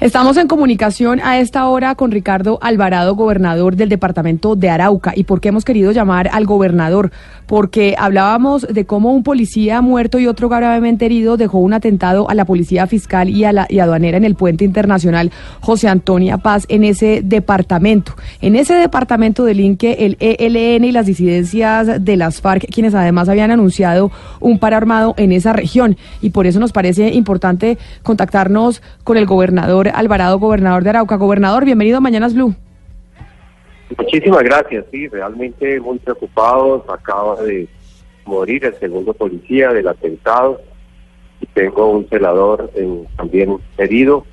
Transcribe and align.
Estamos 0.00 0.38
en 0.38 0.48
comunicación 0.48 1.20
a 1.22 1.40
esta 1.40 1.68
hora 1.68 1.94
con 1.94 2.10
Ricardo 2.10 2.58
Alvarado, 2.62 3.14
gobernador 3.14 3.76
del 3.76 3.90
departamento 3.90 4.56
de 4.56 4.70
Arauca. 4.70 5.12
¿Y 5.14 5.24
por 5.24 5.42
qué 5.42 5.50
hemos 5.50 5.66
querido 5.66 5.92
llamar 5.92 6.30
al 6.32 6.46
gobernador? 6.46 7.10
Porque 7.44 7.94
hablábamos 7.98 8.66
de 8.66 8.86
cómo 8.86 9.12
un 9.12 9.22
policía 9.22 9.82
muerto 9.82 10.18
y 10.18 10.26
otro 10.26 10.48
gravemente 10.48 11.04
herido 11.04 11.36
dejó 11.36 11.58
un 11.58 11.74
atentado 11.74 12.30
a 12.30 12.34
la 12.34 12.46
policía 12.46 12.86
fiscal 12.86 13.28
y, 13.28 13.44
a 13.44 13.52
la, 13.52 13.66
y 13.68 13.80
aduanera 13.80 14.16
en 14.16 14.24
el 14.24 14.36
puente 14.36 14.64
internacional 14.64 15.32
José 15.60 15.88
Antonia 15.88 16.38
Paz 16.38 16.64
en 16.70 16.84
ese 16.84 17.20
departamento. 17.22 18.14
En 18.40 18.56
ese 18.56 18.72
departamento 18.76 19.44
delinque 19.44 19.98
el 20.00 20.16
ELN 20.18 20.84
y 20.84 20.92
las 20.92 21.04
disidencias 21.04 22.02
de 22.02 22.16
las 22.16 22.40
FARC, 22.40 22.64
quienes 22.72 22.94
además 22.94 23.28
habían 23.28 23.50
anunciado 23.50 24.10
un 24.40 24.58
paro 24.58 24.78
armado 24.78 25.12
en 25.18 25.32
esa 25.32 25.52
región. 25.52 25.98
Y 26.22 26.30
por 26.30 26.46
eso 26.46 26.58
nos 26.58 26.72
parece 26.72 27.10
importante 27.10 27.76
contactarnos 28.02 28.80
con 29.04 29.18
el 29.18 29.26
gobernador 29.26 29.89
Alvarado, 29.94 30.38
gobernador 30.38 30.82
de 30.82 30.90
Arauca. 30.90 31.16
Gobernador, 31.16 31.64
bienvenido 31.64 31.98
a 31.98 32.00
Mañanas 32.00 32.34
Blue. 32.34 32.54
Muchísimas 33.96 34.42
gracias, 34.42 34.84
sí, 34.90 35.08
realmente 35.08 35.80
muy 35.80 35.98
preocupados. 35.98 36.82
Acaba 36.88 37.42
de 37.42 37.68
morir 38.24 38.64
el 38.64 38.74
segundo 38.74 39.12
policía 39.12 39.72
del 39.72 39.88
atentado 39.88 40.60
y 41.40 41.46
tengo 41.46 41.90
un 41.90 42.08
celador 42.08 42.70
también 43.16 43.56
herido 43.78 44.24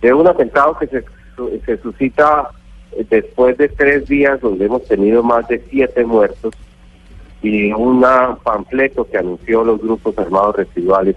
de 0.00 0.12
un 0.12 0.26
atentado 0.26 0.76
que 0.78 0.86
se, 0.88 1.04
se 1.64 1.76
suscita 1.78 2.50
después 3.08 3.56
de 3.56 3.68
tres 3.68 4.06
días 4.08 4.40
donde 4.40 4.66
hemos 4.66 4.84
tenido 4.84 5.22
más 5.22 5.48
de 5.48 5.62
siete 5.70 6.04
muertos 6.04 6.52
y 7.42 7.72
un 7.72 8.04
panfleto 8.42 9.04
que 9.08 9.18
anunció 9.18 9.64
los 9.64 9.80
grupos 9.80 10.16
armados 10.18 10.56
residuales 10.56 11.16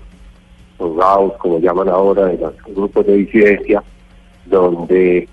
los 0.79 0.95
GAUS, 0.95 1.33
como 1.37 1.59
llaman 1.59 1.89
ahora, 1.89 2.25
de 2.25 2.37
los 2.37 2.53
grupos 2.75 3.05
de 3.05 3.17
disidencia, 3.17 3.83
donde 4.45 5.27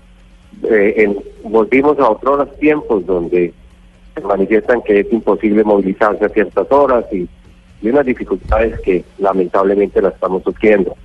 eh, 0.63 1.15
volvimos 1.43 1.99
a 1.99 2.09
otros 2.09 2.57
tiempos 2.57 3.05
donde 3.05 3.53
manifiestan 4.21 4.81
que 4.81 5.01
es 5.01 5.11
imposible 5.11 5.63
movilizarse 5.63 6.25
a 6.25 6.29
ciertas 6.29 6.71
horas 6.71 7.05
y, 7.11 7.27
unas 7.81 8.05
dificultades 8.05 8.79
que 8.79 9.03
lamentablemente 9.17 10.01
la 10.01 10.07
estamos 10.07 10.41
sufriendo. 10.43 10.95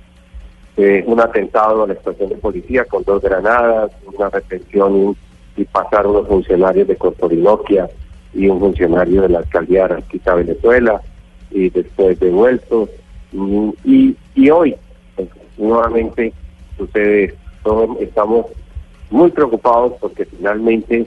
Eh, 0.77 1.03
un 1.05 1.19
atentado 1.19 1.83
a 1.83 1.87
la 1.87 1.93
estación 1.93 2.29
de 2.29 2.37
policía 2.37 2.85
con 2.85 3.03
dos 3.03 3.21
granadas, 3.21 3.91
una 4.05 4.29
retención 4.29 5.17
y, 5.57 5.65
pasar 5.65 6.07
unos 6.07 6.25
funcionarios 6.29 6.87
de 6.87 6.95
Corporinoquia 6.95 7.89
y 8.33 8.47
un 8.47 8.61
funcionario 8.61 9.23
de 9.23 9.27
la 9.27 9.39
alcaldía 9.39 9.89
de 9.89 10.35
Venezuela 10.35 11.01
y 11.51 11.69
después 11.69 12.17
devueltos 12.17 12.89
y, 13.31 14.15
y 14.35 14.49
hoy, 14.49 14.75
pues, 15.15 15.29
nuevamente, 15.57 16.33
sucede 16.77 17.35
estamos 17.99 18.47
muy 19.09 19.29
preocupados 19.31 19.93
porque 19.99 20.25
finalmente 20.25 21.01
eh, 21.01 21.05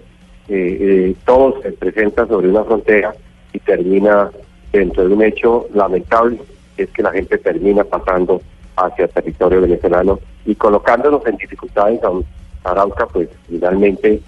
eh, 0.48 1.15
todo 1.25 1.61
se 1.62 1.73
presenta 1.73 2.27
sobre 2.27 2.48
una 2.48 2.65
frontera 2.65 3.15
y 3.53 3.59
termina 3.61 4.31
dentro 4.72 5.09
de 5.09 5.15
un 5.15 5.22
hecho 5.22 5.66
lamentable, 5.75 6.38
es 6.77 6.91
que 6.91 7.03
la 7.03 7.12
gente 7.12 7.38
termina 7.38 7.84
pasando 7.84 8.41
hacia 8.77 9.09
territorio 9.09 9.60
venezolano 9.60 10.19
y 10.47 10.54
colocándonos 10.54 11.25
en 11.27 11.37
dificultades 11.37 12.00
a 12.03 12.71
Arauca, 12.71 13.06
pues 13.06 13.28
finalmente 13.49 14.21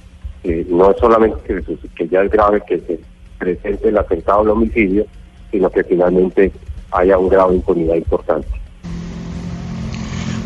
eh, 0.44 0.66
no 0.68 0.90
es 0.90 0.98
solamente 0.98 1.40
que, 1.44 1.62
que 1.94 2.08
ya 2.08 2.22
es 2.22 2.30
grave 2.30 2.62
que 2.66 2.78
se 2.80 3.00
presente 3.38 3.88
el 3.88 3.98
atentado 3.98 4.42
el 4.42 4.50
homicidio, 4.50 5.06
sino 5.50 5.70
que 5.70 5.84
finalmente 5.84 6.52
haya 6.94 7.18
un 7.18 7.28
grado 7.28 7.50
de 7.50 7.56
impunidad 7.56 7.94
importante. 7.96 8.48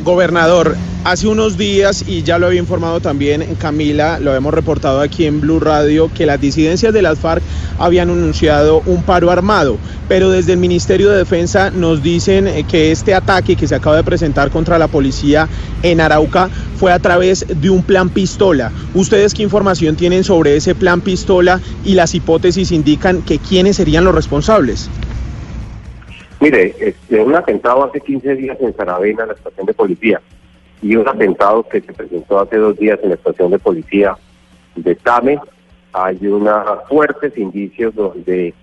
Gobernador, 0.05 0.75
hace 1.05 1.29
unos 1.29 1.59
días, 1.59 2.05
y 2.07 2.23
ya 2.23 2.39
lo 2.39 2.47
había 2.47 2.61
informado 2.61 3.01
también 3.01 3.45
Camila, 3.57 4.19
lo 4.19 4.35
hemos 4.35 4.55
reportado 4.55 5.01
aquí 5.01 5.27
en 5.27 5.41
Blue 5.41 5.61
Radio, 5.61 6.11
que 6.15 6.25
las 6.25 6.41
disidencias 6.41 6.95
de 6.95 7.03
las 7.03 7.19
FARC 7.19 7.43
habían 7.79 8.09
anunciado 8.09 8.81
un 8.87 9.03
paro 9.03 9.31
armado, 9.31 9.77
pero 10.09 10.31
desde 10.31 10.53
el 10.55 10.61
Ministerio 10.61 11.11
de 11.11 11.19
Defensa 11.19 11.71
nos 11.71 12.03
dicen 12.03 12.47
eh, 12.47 12.65
que 12.67 12.91
este 12.91 13.15
ataque 13.15 13.55
que 13.55 13.69
se 13.69 13.75
acaba 13.75 13.97
de 13.97 14.05
presentar 14.05 14.51
contra 14.51 14.79
la 14.79 14.89
policía 14.89 15.47
en 15.83 16.01
Arauca 16.01 16.49
fue 16.77 16.91
a 16.91 16.99
través 17.01 17.45
de 17.47 17.69
un 17.69 17.83
plan 17.83 18.09
pistola. 18.09 18.73
¿Ustedes 18.95 19.35
qué 19.35 19.43
información 19.43 19.97
tienen 19.97 20.25
sobre 20.25 20.57
ese 20.57 20.75
plan 20.75 21.03
pistola 21.03 21.61
y 21.85 21.95
las 21.95 22.15
hipótesis 22.15 22.73
indican 22.73 23.21
que 23.21 23.39
quiénes 23.39 23.77
serían 23.77 24.05
los 24.05 24.15
responsables? 24.15 24.89
Mire, 26.41 26.75
este, 26.79 27.21
un 27.21 27.35
atentado 27.35 27.85
hace 27.85 28.01
15 28.01 28.37
días 28.37 28.57
en 28.61 28.75
Saravena, 28.77 29.23
en 29.23 29.29
la 29.29 29.35
estación 29.35 29.67
de 29.67 29.75
policía, 29.75 30.21
y 30.81 30.95
un 30.95 31.09
atentado 31.09 31.65
que 31.65 31.81
se 31.81 31.93
presentó 31.93 32.39
hace 32.39 32.57
dos 32.57 32.77
días 32.79 33.01
en 33.03 33.09
la 33.09 33.17
estación 33.17 33.51
de 33.51 33.59
policía 33.59 34.17
de 34.77 34.95
Tame, 34.95 35.41
hay 35.93 36.25
unos 36.27 36.89
fuertes 36.89 37.37
indicios 37.37 37.95
donde 37.95 38.55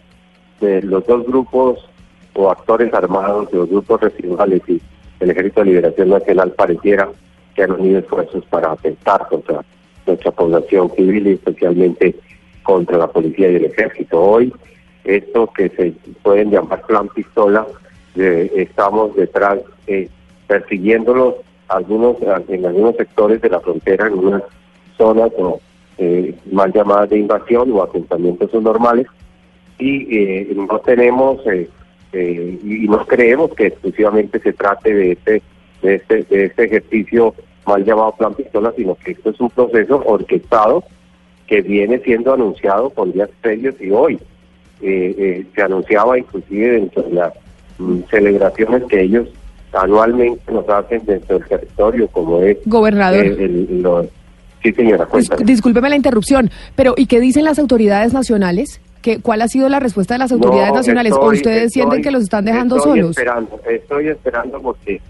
los 0.62 1.06
dos 1.06 1.26
grupos 1.26 1.90
o 2.34 2.50
actores 2.50 2.94
armados 2.94 3.52
de 3.52 3.58
los 3.58 3.70
grupos 3.70 4.00
residuales 4.02 4.62
y 4.68 4.82
el 5.20 5.32
Ejército 5.32 5.62
de 5.62 5.66
Liberación 5.68 6.10
Nacional 6.10 6.52
pareciera 6.52 7.10
que 7.56 7.64
han 7.64 7.72
unido 7.72 8.00
esfuerzos 8.00 8.46
para 8.46 8.72
atentar 8.72 9.28
contra 9.28 9.64
nuestra 10.06 10.32
población 10.32 10.92
civil 10.96 11.28
y 11.28 11.32
especialmente 11.34 12.16
contra 12.64 12.98
la 12.98 13.08
policía 13.08 13.52
y 13.52 13.56
el 13.56 13.66
ejército. 13.66 14.22
Hoy 14.22 14.54
esto 15.06 15.50
que 15.56 15.70
se 15.70 15.94
pueden 16.22 16.52
llamar 16.52 16.82
plan 16.86 17.08
pistola, 17.10 17.66
eh, 18.16 18.52
estamos 18.56 19.16
detrás 19.16 19.60
eh, 19.88 20.10
persiguiéndolos 20.48 21.36
algunos 21.68 22.18
en 22.48 22.66
algunos 22.66 22.96
sectores 22.96 23.42
de 23.42 23.50
la 23.50 23.60
frontera, 23.60 24.08
en 24.08 24.14
unas 24.14 24.44
zonas 24.98 25.32
o, 25.38 25.60
eh, 25.98 26.36
mal 26.52 26.72
llamadas 26.74 27.10
de 27.10 27.20
invasión 27.20 27.72
o 27.72 27.84
asentamientos 27.84 28.54
normales, 28.54 29.08
y 29.78 30.18
eh, 30.18 30.54
no 30.56 30.80
tenemos 30.80 31.42
y 32.14 32.88
no 32.88 33.06
creemos 33.06 33.54
que 33.56 33.68
exclusivamente 33.68 34.40
se 34.40 34.54
trate 34.54 34.94
de 34.94 35.12
este, 35.12 35.42
de 35.82 35.96
este, 35.96 36.24
de 36.24 36.46
este 36.46 36.64
ejercicio 36.64 37.36
mal 37.66 37.84
llamado 37.84 38.16
plan 38.16 38.34
pistola, 38.34 38.72
sino 38.78 38.96
que 38.96 39.12
esto 39.12 39.32
es 39.32 39.40
un 39.42 39.50
proceso 39.50 40.02
orquestado 40.06 40.86
que 41.48 41.62
viene 41.62 42.00
siendo 42.00 42.34
anunciado 42.34 42.90
con 42.92 43.12
días 43.12 43.30
previos 43.42 43.76
y 43.82 43.92
hoy 43.92 44.18
eh, 44.82 45.16
eh, 45.18 45.46
se 45.56 45.62
anunciaba 45.62 46.18
inclusive 46.18 46.72
dentro 46.72 47.04
de 47.04 47.14
las 47.14 47.34
mm, 47.78 48.00
celebraciones 48.10 48.84
que 48.84 49.02
ellos 49.02 49.28
anualmente 49.74 50.52
nos 50.52 50.68
hacen 50.70 51.06
dentro 51.06 51.40
del 51.40 51.48
territorio, 51.48 52.08
como 52.08 52.42
es... 52.42 52.58
Gobernador. 52.66 53.26
sí, 54.64 54.74
señora, 54.74 55.08
Discúlpeme 55.44 55.90
la 55.90 55.96
interrupción, 55.96 56.50
pero 56.76 56.94
¿y 56.98 57.08
qué 57.08 57.20
dicen 57.20 57.44
las 57.44 57.60
autoridades 57.60 58.14
nacionales? 58.14 58.82
¿Qué, 59.02 59.20
¿Cuál 59.22 59.42
ha 59.42 59.48
sido 59.48 59.70
la 59.70 59.80
respuesta 59.80 60.16
de 60.16 60.20
las 60.20 60.32
autoridades 60.32 60.74
nacionales? 60.74 61.14
¿O 61.14 61.28
ustedes 61.28 61.74
sienten 61.74 62.02
que 62.02 62.12
los 62.12 62.24
están 62.24 62.46
dejando 62.46 62.78
estoy 62.78 62.92
solos? 62.92 63.10
Esperando, 63.12 63.60
estoy 63.70 64.08
esperando 64.08 64.62
porque 64.62 65.02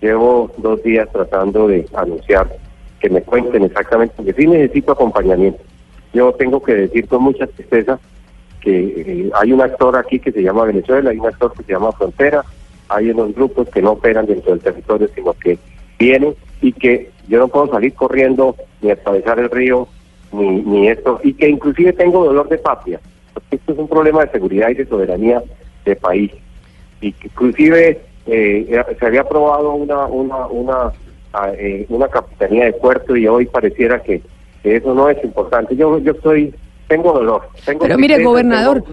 llevo 0.00 0.50
dos 0.58 0.82
días 0.82 1.08
tratando 1.12 1.68
de 1.68 1.86
anunciar 1.94 2.48
que 3.00 3.10
me 3.10 3.20
cuenten 3.22 3.64
exactamente, 3.64 4.14
porque 4.16 4.32
sí 4.32 4.46
necesito 4.46 4.92
acompañamiento. 4.92 5.62
Yo 6.14 6.32
tengo 6.32 6.62
que 6.62 6.74
decir 6.74 7.06
con 7.08 7.24
mucha 7.24 7.46
tristeza 7.46 7.98
que 8.66 8.80
eh, 8.96 9.30
hay 9.32 9.52
un 9.52 9.60
actor 9.60 9.96
aquí 9.96 10.18
que 10.18 10.32
se 10.32 10.42
llama 10.42 10.64
Venezuela, 10.64 11.10
hay 11.10 11.18
un 11.20 11.26
actor 11.28 11.52
que 11.52 11.62
se 11.62 11.72
llama 11.72 11.92
Frontera, 11.92 12.44
hay 12.88 13.10
unos 13.10 13.32
grupos 13.32 13.68
que 13.68 13.80
no 13.80 13.92
operan 13.92 14.26
dentro 14.26 14.50
del 14.50 14.60
territorio, 14.60 15.08
sino 15.14 15.34
que 15.34 15.56
vienen 16.00 16.34
y 16.60 16.72
que 16.72 17.12
yo 17.28 17.38
no 17.38 17.46
puedo 17.46 17.68
salir 17.68 17.94
corriendo 17.94 18.56
ni 18.82 18.90
atravesar 18.90 19.38
el 19.38 19.50
río, 19.50 19.86
ni, 20.32 20.62
ni 20.62 20.88
esto, 20.88 21.20
y 21.22 21.34
que 21.34 21.48
inclusive 21.48 21.92
tengo 21.92 22.24
dolor 22.24 22.48
de 22.48 22.58
patria, 22.58 22.98
porque 23.34 23.54
esto 23.54 23.72
es 23.72 23.78
un 23.78 23.86
problema 23.86 24.24
de 24.24 24.32
seguridad 24.32 24.70
y 24.70 24.74
de 24.74 24.86
soberanía 24.86 25.44
de 25.84 25.94
país. 25.94 26.32
Y 27.00 27.12
que 27.12 27.28
inclusive 27.28 28.00
eh, 28.26 28.82
se 28.98 29.06
había 29.06 29.20
aprobado 29.20 29.74
una, 29.74 30.06
una, 30.06 30.46
una, 30.48 30.92
ah, 31.32 31.52
eh, 31.56 31.86
una 31.88 32.08
capitanía 32.08 32.64
de 32.64 32.72
puerto 32.72 33.14
y 33.14 33.28
hoy 33.28 33.46
pareciera 33.46 34.02
que, 34.02 34.22
que 34.64 34.74
eso 34.74 34.92
no 34.92 35.08
es 35.08 35.22
importante. 35.22 35.76
Yo, 35.76 36.00
yo 36.00 36.10
estoy 36.10 36.52
tengo 36.88 37.12
dolor. 37.12 37.48
Pero 37.80 37.98
mire, 37.98 38.22
gobernador, 38.22 38.84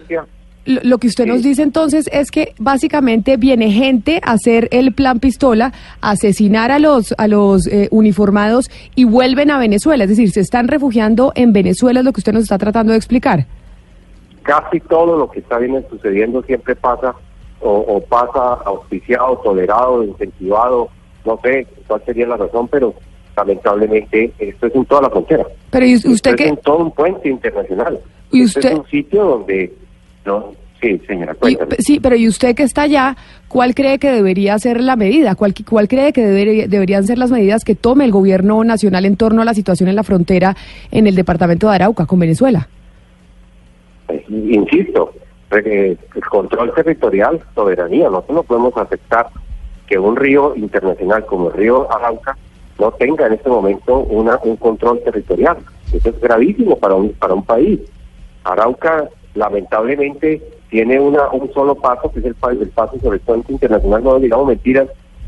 lo, 0.66 0.82
lo 0.84 0.98
que 0.98 1.08
usted 1.08 1.26
Sí. 1.26 1.30
nos 1.30 1.44
dice 1.44 1.62
entonces 1.62 2.10
es 2.12 2.32
que 2.32 2.54
básicamente 2.58 3.38
viene 3.38 3.72
gente 3.72 4.22
a 4.24 4.32
hacer 4.32 4.68
el 4.72 4.94
plan 4.94 5.20
pistola, 5.20 5.74
a 6.02 6.12
asesinar 6.12 6.72
a 6.72 6.80
los 6.80 7.14
a 7.18 7.28
los 7.28 7.68
eh, 7.68 7.90
uniformados 7.92 8.70
y 8.96 9.04
vuelven 9.04 9.52
a 9.52 9.60
Venezuela, 9.60 10.06
es 10.06 10.10
decir, 10.10 10.32
se 10.32 10.40
están 10.40 10.68
refugiando 10.68 11.32
en 11.36 11.52
Venezuela, 11.54 12.00
es 12.00 12.06
lo 12.06 12.14
que 12.14 12.22
usted 12.22 12.34
nos 12.34 12.44
está 12.44 12.58
tratando 12.58 12.92
de 12.94 12.98
explicar. 12.98 13.46
Casi 14.44 14.80
todo 14.82 15.18
lo 15.18 15.30
que 15.32 15.40
está 15.40 15.58
bien 15.58 15.86
sucediendo 15.90 16.42
siempre 16.44 16.76
pasa 16.76 17.14
o, 17.62 17.72
o 17.72 18.02
pasa 18.02 18.62
auspiciado, 18.66 19.38
tolerado, 19.38 20.04
incentivado, 20.04 20.90
no 21.26 21.40
sé 21.44 21.66
cuál 21.88 22.04
sería 22.06 22.28
la 22.28 22.36
razón, 22.38 22.68
pero 22.68 22.94
lamentablemente 23.36 24.32
esto 24.40 24.68
es 24.68 24.76
en 24.76 24.86
toda 24.86 25.02
la 25.04 25.10
frontera. 25.10 25.46
Pero 25.72 25.86
¿y 25.86 25.94
Esto 25.94 26.10
usted 26.12 26.36
es 26.40 26.48
en 26.48 26.58
todo 26.58 26.78
un 26.78 26.92
puente 26.92 27.30
internacional. 27.30 28.00
¿Y 28.32 28.44
usted- 28.46 28.66
es 28.72 28.80
un 28.80 28.88
sitio 28.88 29.24
donde... 29.24 29.74
No, 30.26 30.52
sí, 30.82 31.00
señora, 31.08 31.36
Y- 31.48 31.58
sí, 31.82 32.00
pero 32.00 32.16
¿y 32.16 32.28
usted 32.28 32.56
que 32.56 32.64
está 32.64 32.84
allá, 32.84 33.16
cuál 33.48 33.76
cree 33.76 34.00
que 34.00 34.10
debería 34.12 34.58
ser 34.60 34.82
la 34.82 34.96
medida? 34.96 35.36
¿Cuál, 35.36 35.54
cuál 35.70 35.88
cree 35.88 36.14
que 36.14 36.26
debería- 36.26 36.68
deberían 36.68 37.04
ser 37.06 37.18
las 37.18 37.32
medidas 37.32 37.64
que 37.66 37.76
tome 37.76 38.06
el 38.06 38.12
gobierno 38.12 38.64
nacional 38.64 39.06
en 39.06 39.18
torno 39.18 39.42
a 39.42 39.46
la 39.46 39.54
situación 39.54 39.90
en 39.90 39.96
la 39.96 40.04
frontera 40.04 40.56
en 40.92 41.08
el 41.08 41.16
departamento 41.16 41.68
de 41.70 41.76
Arauca 41.76 42.06
con 42.06 42.20
Venezuela? 42.20 42.68
Eh, 44.10 44.24
Insisto, 44.30 45.14
eh, 45.52 45.98
el 46.16 46.22
control 46.26 46.74
territorial, 46.74 47.40
soberanía. 47.54 48.10
Nosotros 48.10 48.36
no 48.38 48.44
podemos 48.44 48.78
aceptar 48.78 49.28
que 49.88 49.98
un 50.00 50.16
río 50.16 50.56
internacional 50.56 51.26
como 51.26 51.50
el 51.50 51.54
río 51.56 51.92
Arauca 51.92 52.38
no 52.80 52.92
tenga 52.92 53.28
en 53.28 53.34
este 53.34 53.50
momento 53.50 54.00
una, 54.00 54.40
un 54.44 54.56
control 54.58 55.02
territorial. 55.04 55.58
Eso 55.92 56.10
es 56.10 56.20
gravísimo 56.20 56.78
para 56.78 56.96
un, 56.96 57.10
para 57.14 57.34
un 57.34 57.44
país. 57.44 57.80
Arauca, 58.44 59.10
lamentablemente, 59.36 60.42
tiene 60.70 61.00
una, 61.00 61.30
un 61.30 61.52
solo 61.54 61.76
paso, 61.76 62.12
que 62.12 62.20
es 62.20 62.26
el, 62.26 62.36
el 62.60 62.70
paso 62.70 63.00
sobre 63.00 63.18
el 63.18 63.22
puente 63.22 63.54
internacional, 63.54 64.04
no 64.04 64.20
digamos 64.20 64.48
mentiras, 64.48 64.88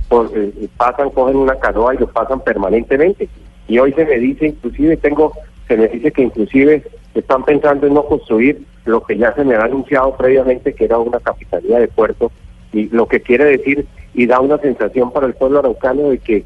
por, 0.09 0.29
eh, 0.35 0.51
pasan, 0.77 1.09
cogen 1.11 1.35
una 1.37 1.55
canoa 1.55 1.95
y 1.95 1.99
lo 1.99 2.07
pasan 2.07 2.41
permanentemente. 2.41 3.29
Y 3.67 3.77
hoy 3.79 3.93
se 3.93 4.05
me 4.05 4.17
dice, 4.17 4.47
inclusive 4.47 4.97
tengo, 4.97 5.33
se 5.67 5.77
me 5.77 5.87
dice 5.87 6.11
que 6.11 6.23
inclusive 6.23 6.83
están 7.13 7.43
pensando 7.43 7.87
en 7.87 7.93
no 7.93 8.05
construir 8.05 8.63
lo 8.85 9.01
que 9.03 9.17
ya 9.17 9.33
se 9.33 9.43
me 9.43 9.55
ha 9.55 9.61
anunciado 9.61 10.15
previamente, 10.15 10.73
que 10.73 10.85
era 10.85 10.97
una 10.99 11.19
capitalía 11.19 11.79
de 11.79 11.87
puerto, 11.87 12.31
y 12.73 12.89
lo 12.89 13.07
que 13.07 13.21
quiere 13.21 13.45
decir 13.45 13.87
y 14.13 14.25
da 14.27 14.39
una 14.39 14.57
sensación 14.57 15.11
para 15.11 15.27
el 15.27 15.33
pueblo 15.33 15.59
araucano 15.59 16.09
de 16.09 16.19
que 16.19 16.43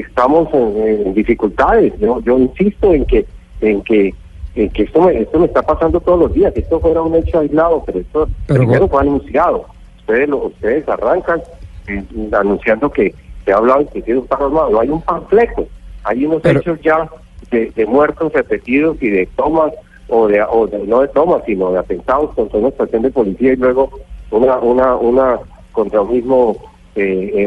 estamos 0.00 0.48
en, 0.54 0.76
en 1.06 1.14
dificultades. 1.14 1.92
Yo, 2.00 2.20
yo 2.20 2.38
insisto 2.38 2.92
en 2.92 3.04
que 3.04 3.26
en 3.60 3.82
que 3.82 4.14
en 4.54 4.68
que 4.70 4.82
esto 4.82 5.00
me, 5.02 5.18
esto 5.18 5.38
me 5.38 5.46
está 5.46 5.62
pasando 5.62 6.00
todos 6.00 6.18
los 6.20 6.32
días. 6.34 6.52
Esto 6.56 6.78
fuera 6.80 7.00
un 7.02 7.14
hecho 7.14 7.38
aislado, 7.40 7.82
pero 7.86 8.00
esto 8.00 8.28
Pero, 8.46 8.60
primero 8.60 8.88
fue 8.88 9.00
anunciado. 9.00 9.66
Ustedes 10.00 10.28
lo, 10.28 10.46
ustedes 10.46 10.86
arrancan 10.88 11.40
eh, 11.88 12.04
anunciando 12.32 12.90
que 12.90 13.14
se 13.44 13.52
ha 13.52 13.56
hablado 13.56 13.82
inclusive 13.82 14.12
de 14.14 14.18
un 14.20 14.26
carro 14.26 14.46
armado. 14.46 14.80
Hay 14.80 14.88
un 14.90 15.00
panfleto. 15.00 15.66
Hay 16.04 16.26
unos 16.26 16.42
Pero- 16.42 16.60
hechos 16.60 16.80
ya 16.82 17.08
de, 17.50 17.70
de 17.70 17.86
muertos 17.86 18.32
repetidos 18.32 18.96
y 19.02 19.08
de 19.08 19.26
tomas 19.36 19.72
o 20.08 20.26
de, 20.28 20.42
o 20.42 20.66
de- 20.66 20.86
no 20.86 21.00
de 21.00 21.08
tomas, 21.08 21.42
sino 21.46 21.72
de 21.72 21.78
atentados 21.78 22.34
contra 22.34 22.58
una 22.58 22.68
estación 22.68 23.02
de 23.02 23.10
policía 23.10 23.52
y 23.52 23.56
luego 23.56 23.90
una 24.30 24.56
una 24.58 24.96
una 24.96 25.38
contra 25.72 26.02
un 26.02 26.12
mismo 26.12 26.56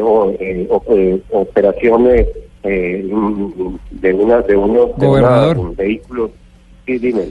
o, 0.02 0.30
eh, 0.40 0.66
o- 0.70 0.82
eh, 0.88 1.20
operación 1.30 2.06
eh, 2.08 2.26
eh, 2.64 3.08
mm, 3.10 3.76
de 3.92 4.14
una 4.14 4.40
de 4.42 4.56
unos 4.56 4.96
de 4.98 5.06
una- 5.06 5.52
vehículos. 5.76 6.30
Sí, 6.84 6.98
dime. 6.98 7.22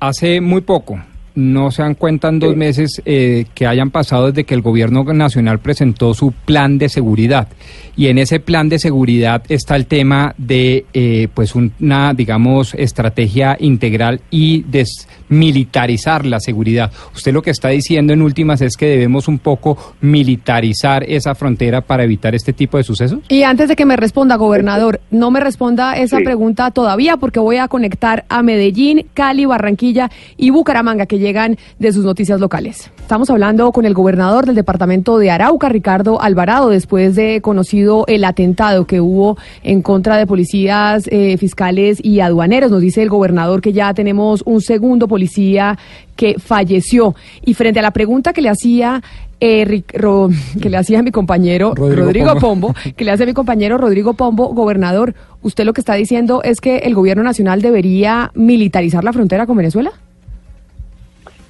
Hace 0.00 0.40
muy 0.40 0.60
poco, 0.62 0.98
no 1.34 1.70
se 1.70 1.82
dan 1.82 1.94
cuenta 1.94 2.28
en 2.28 2.38
dos 2.38 2.56
meses 2.56 3.00
eh, 3.04 3.46
que 3.54 3.66
hayan 3.66 3.90
pasado 3.90 4.26
desde 4.26 4.44
que 4.44 4.54
el 4.54 4.62
gobierno 4.62 5.04
nacional 5.04 5.58
presentó 5.58 6.14
su 6.14 6.32
plan 6.32 6.78
de 6.78 6.88
seguridad. 6.88 7.48
Y 7.96 8.06
en 8.08 8.18
ese 8.18 8.40
plan 8.40 8.68
de 8.68 8.78
seguridad 8.78 9.42
está 9.48 9.76
el 9.76 9.86
tema 9.86 10.34
de, 10.38 10.86
eh, 10.94 11.28
pues, 11.34 11.54
una, 11.54 12.14
digamos, 12.14 12.74
estrategia 12.74 13.56
integral 13.60 14.20
y 14.30 14.62
desmilitarizar 14.68 16.26
la 16.26 16.40
seguridad. 16.40 16.90
Usted 17.14 17.32
lo 17.32 17.42
que 17.42 17.50
está 17.50 17.68
diciendo 17.68 18.12
en 18.12 18.22
últimas 18.22 18.60
es 18.60 18.76
que 18.76 18.86
debemos 18.86 19.28
un 19.28 19.38
poco 19.38 19.76
militarizar 20.00 21.04
esa 21.04 21.34
frontera 21.34 21.80
para 21.82 22.04
evitar 22.04 22.34
este 22.34 22.52
tipo 22.52 22.76
de 22.78 22.84
sucesos. 22.84 23.20
Y 23.28 23.42
antes 23.42 23.68
de 23.68 23.76
que 23.76 23.84
me 23.86 23.96
responda, 23.96 24.36
gobernador, 24.36 25.00
no 25.10 25.30
me 25.30 25.40
responda 25.40 25.96
esa 25.96 26.18
Sí. 26.18 26.24
pregunta 26.24 26.70
todavía 26.70 27.16
porque 27.18 27.38
voy 27.38 27.56
a 27.58 27.68
conectar 27.68 28.24
a 28.28 28.42
Medellín, 28.42 29.06
Cali, 29.14 29.44
Barranquilla 29.44 30.10
y 30.36 30.50
Bucaramanga 30.50 31.06
que 31.06 31.18
llegan 31.20 31.56
de 31.78 31.92
sus 31.92 32.04
noticias 32.04 32.40
locales. 32.40 32.90
Estamos 33.00 33.30
hablando 33.30 33.70
con 33.72 33.84
el 33.84 33.94
gobernador 33.94 34.46
del 34.46 34.54
departamento 34.56 35.18
de 35.18 35.30
Arauca, 35.30 35.68
Ricardo 35.68 36.20
Alvarado, 36.20 36.68
después 36.70 37.14
de 37.14 37.40
conocido 37.40 38.04
el 38.08 38.24
atentado 38.24 38.86
que 38.86 39.00
hubo 39.00 39.36
en 39.62 39.82
contra 39.82 40.16
de 40.16 40.26
policías, 40.26 41.04
eh, 41.12 41.36
fiscales 41.38 41.98
y 42.02 42.20
aduaneros. 42.20 42.70
Nos 42.70 42.80
dice 42.80 43.02
el 43.02 43.08
gobernador 43.08 43.60
que 43.60 43.72
ya 43.72 43.94
tenemos 43.94 44.42
un 44.46 44.60
segundo 44.60 45.06
policía 45.06 45.78
que 46.16 46.36
falleció. 46.38 47.14
Y 47.44 47.54
frente 47.54 47.78
a 47.78 47.82
la 47.82 47.92
pregunta 47.92 48.32
que 48.32 48.42
le 48.42 48.48
hacía 48.48 49.02
eh, 49.42 49.82
Ro- 49.94 50.28
que 50.60 50.68
le 50.68 50.76
hacía 50.76 51.02
mi 51.02 51.10
compañero 51.10 51.72
Rodrigo 51.74 52.02
Rodrigo, 52.04 52.26
Pombo. 52.34 52.68
Pombo, 52.68 52.74
que 52.96 53.04
le 53.06 53.10
hace 53.10 53.24
mi 53.24 53.32
compañero 53.32 53.78
Rodrigo 53.78 54.12
Pombo, 54.12 54.48
gobernador, 54.48 55.14
¿usted 55.40 55.64
lo 55.64 55.72
que 55.72 55.80
está 55.80 55.94
diciendo 55.94 56.42
es 56.42 56.60
que 56.60 56.78
el 56.78 56.94
gobierno 56.94 57.22
nacional 57.22 57.62
debería 57.62 58.30
militarizar 58.34 59.02
la 59.02 59.14
frontera 59.14 59.46
con 59.46 59.56
Venezuela? 59.56 59.92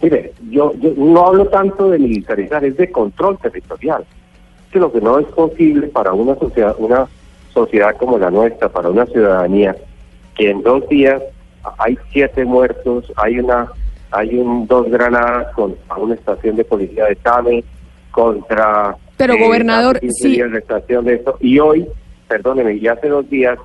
Mire, 0.03 0.33
yo, 0.51 0.73
yo 0.79 0.93
no 0.97 1.27
hablo 1.27 1.47
tanto 1.47 1.91
de 1.91 1.99
militarizar, 1.99 2.65
es 2.65 2.77
de 2.77 2.91
control 2.91 3.39
territorial. 3.39 4.05
Que 4.73 4.79
lo 4.79 4.91
que 4.93 5.01
no 5.01 5.19
es 5.19 5.27
posible 5.27 5.89
para 5.89 6.13
una 6.13 6.37
sociedad, 6.37 6.75
una 6.79 7.07
sociedad 7.53 7.97
como 7.97 8.19
la 8.19 8.31
nuestra, 8.31 8.69
para 8.69 8.89
una 8.89 9.07
ciudadanía, 9.07 9.77
que 10.35 10.51
en 10.51 10.63
dos 10.63 10.89
días 10.89 11.23
hay 11.79 11.99
siete 12.13 12.45
muertos, 12.45 13.13
hay 13.17 13.39
una, 13.41 13.71
hay 14.11 14.37
un 14.37 14.67
dos 14.67 14.89
granadas 14.91 15.53
contra 15.55 15.97
una 15.97 16.15
estación 16.15 16.57
de 16.57 16.65
policía 16.65 17.07
de 17.07 17.17
Tame, 17.17 17.65
contra 18.11 18.97
Pero, 19.17 19.37
gobernador, 19.37 19.97
hace 19.97 20.07
15 20.07 20.23
sí. 20.23 20.33
días 20.35 20.51
la 20.51 20.59
estación 20.59 21.05
de 21.05 21.15
esto, 21.15 21.37
y 21.41 21.59
hoy, 21.59 21.87
perdóneme, 22.29 22.75
y 22.75 22.87
hace 22.87 23.09
dos 23.09 23.29
días 23.29 23.59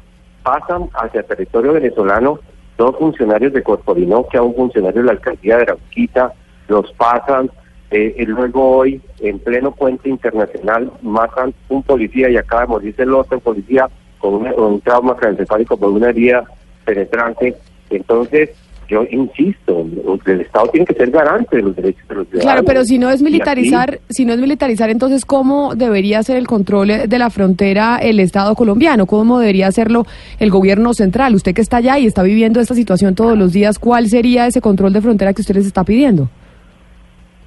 pasan 0.43 0.89
hacia 0.93 1.21
el 1.21 1.25
territorio 1.25 1.73
venezolano 1.73 2.39
dos 2.77 2.95
funcionarios 2.97 3.53
de 3.53 3.63
Corporinoquia, 3.63 4.41
un 4.41 4.55
funcionario 4.55 5.01
de 5.01 5.07
la 5.07 5.13
alcaldía 5.13 5.57
de 5.57 5.63
Arauquita, 5.63 6.33
los 6.67 6.91
pasan, 6.93 7.49
eh, 7.91 8.15
y 8.17 8.25
luego 8.25 8.77
hoy, 8.77 9.01
en 9.19 9.39
pleno 9.39 9.71
puente 9.71 10.09
internacional, 10.09 10.91
matan 11.01 11.53
un 11.69 11.83
policía 11.83 12.29
y 12.29 12.37
acaba 12.37 12.61
de 12.61 12.67
morirse 12.67 13.03
el 13.03 13.13
otro 13.13 13.39
policía 13.39 13.87
con 14.17 14.33
un 14.33 14.81
trauma 14.81 15.15
craneoencefálico 15.15 15.77
por 15.77 15.89
una 15.89 16.09
herida 16.09 16.43
penetrante. 16.83 17.55
Entonces, 17.89 18.49
yo 18.87 19.03
insisto, 19.09 19.85
el 20.25 20.41
Estado 20.41 20.67
tiene 20.67 20.85
que 20.85 20.93
ser 20.93 21.11
garante 21.11 21.57
de 21.57 21.63
los 21.63 21.75
derechos 21.75 22.07
de 22.07 22.15
los 22.15 22.27
ciudadanos. 22.27 22.53
Claro, 22.53 22.65
pero 22.65 22.85
si 22.85 22.97
no 22.97 23.09
es 23.09 23.21
militarizar, 23.21 23.99
si 24.09 24.25
no 24.25 24.33
es 24.33 24.39
militarizar, 24.39 24.89
entonces 24.89 25.25
¿cómo 25.25 25.75
debería 25.75 26.21
ser 26.23 26.37
el 26.37 26.47
control 26.47 26.87
de 27.07 27.19
la 27.19 27.29
frontera 27.29 27.97
el 28.01 28.19
Estado 28.19 28.55
colombiano? 28.55 29.05
¿Cómo 29.05 29.39
debería 29.39 29.67
hacerlo 29.67 30.05
el 30.39 30.51
gobierno 30.51 30.93
central? 30.93 31.35
Usted 31.35 31.53
que 31.53 31.61
está 31.61 31.77
allá 31.77 31.99
y 31.99 32.05
está 32.05 32.23
viviendo 32.23 32.59
esta 32.59 32.75
situación 32.75 33.15
todos 33.15 33.37
los 33.37 33.53
días, 33.53 33.79
¿cuál 33.79 34.07
sería 34.07 34.47
ese 34.47 34.61
control 34.61 34.93
de 34.93 35.01
frontera 35.01 35.33
que 35.33 35.41
usted 35.41 35.55
les 35.55 35.65
está 35.65 35.83
pidiendo? 35.83 36.29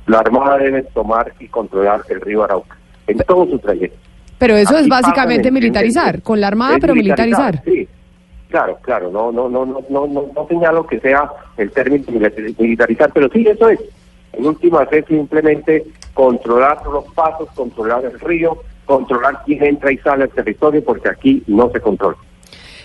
La 0.06 0.18
Armada 0.18 0.58
debe 0.58 0.82
tomar 0.94 1.32
y 1.38 1.48
controlar 1.48 2.02
el 2.08 2.20
río 2.20 2.42
Arauca 2.42 2.76
en 3.06 3.18
todo 3.18 3.46
su 3.46 3.58
trayecto. 3.58 3.98
Pero 4.38 4.56
eso 4.56 4.78
es 4.78 4.88
básicamente 4.88 5.44
pasan, 5.44 5.54
militarizar, 5.54 6.22
con 6.22 6.40
la 6.40 6.46
armada, 6.46 6.78
pero 6.80 6.94
militarizar. 6.94 7.62
Sí, 7.64 7.88
claro, 8.48 8.78
claro, 8.82 9.10
no, 9.10 9.30
no, 9.32 9.48
no, 9.48 9.64
no, 9.64 9.80
no, 9.88 10.06
no, 10.06 10.46
señalo 10.48 10.86
que 10.86 11.00
sea 11.00 11.30
el 11.56 11.70
término 11.70 12.04
militari- 12.06 12.54
militarizar, 12.58 13.10
pero 13.12 13.28
sí, 13.30 13.46
eso 13.46 13.68
es. 13.68 13.80
En 14.32 14.46
última 14.46 14.82
es 14.90 15.04
simplemente 15.06 15.84
controlar 16.14 16.84
los 16.86 17.04
pasos, 17.14 17.48
controlar 17.54 18.04
el 18.04 18.18
río, 18.20 18.58
controlar 18.84 19.42
quién 19.44 19.64
entra 19.64 19.90
y 19.92 19.98
sale 19.98 20.24
al 20.24 20.30
territorio, 20.30 20.84
porque 20.84 21.08
aquí 21.08 21.42
no 21.46 21.70
se 21.70 21.80
controla. 21.80 22.16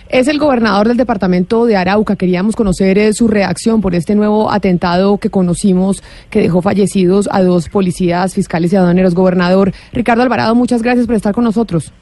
Es 0.08 0.28
el 0.28 0.38
gobernador 0.38 0.86
del 0.88 0.98
departamento 0.98 1.64
de 1.64 1.76
Arauca. 1.76 2.14
Queríamos 2.16 2.54
conocer 2.54 2.98
eh, 2.98 3.12
su 3.14 3.26
reacción 3.26 3.80
por 3.80 3.94
este 3.94 4.14
nuevo 4.14 4.50
atentado 4.50 5.16
que 5.16 5.30
conocimos 5.30 6.02
que 6.28 6.40
dejó 6.40 6.60
fallecidos 6.60 7.28
a 7.32 7.42
dos 7.42 7.70
policías, 7.70 8.34
fiscales 8.34 8.72
y 8.72 8.76
aduaneros. 8.76 9.14
Gobernador 9.14 9.72
Ricardo 9.92 10.22
Alvarado, 10.22 10.54
muchas 10.54 10.82
gracias 10.82 11.06
por 11.06 11.16
estar 11.16 11.34
con 11.34 11.44
nosotros. 11.44 11.92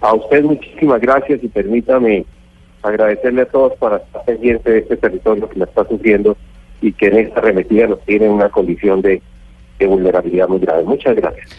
A 0.00 0.14
usted 0.14 0.44
muchísimas 0.44 1.00
gracias 1.00 1.42
y 1.42 1.48
permítame 1.48 2.24
agradecerle 2.82 3.42
a 3.42 3.46
todos 3.46 3.74
para 3.74 3.98
estar 3.98 4.24
pendiente 4.24 4.70
de 4.70 4.78
este 4.78 4.96
territorio 4.96 5.48
que 5.48 5.58
la 5.58 5.66
está 5.66 5.86
sufriendo 5.86 6.36
y 6.80 6.92
que 6.92 7.06
en 7.06 7.18
esta 7.18 7.40
arremetida 7.40 7.86
nos 7.86 8.00
tiene 8.02 8.26
en 8.26 8.32
una 8.32 8.48
condición 8.48 9.02
de, 9.02 9.22
de 9.78 9.86
vulnerabilidad 9.86 10.48
muy 10.48 10.58
grave. 10.58 10.82
Muchas 10.84 11.14
gracias. 11.16 11.56